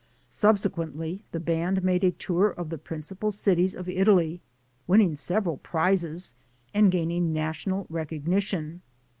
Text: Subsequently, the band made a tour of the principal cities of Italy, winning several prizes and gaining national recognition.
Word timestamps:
Subsequently, 0.29 1.23
the 1.31 1.39
band 1.39 1.83
made 1.83 2.03
a 2.03 2.09
tour 2.09 2.49
of 2.49 2.69
the 2.71 2.79
principal 2.79 3.29
cities 3.29 3.75
of 3.75 3.87
Italy, 3.87 4.41
winning 4.87 5.15
several 5.15 5.57
prizes 5.57 6.33
and 6.73 6.91
gaining 6.91 7.31
national 7.33 7.85
recognition. 7.87 8.81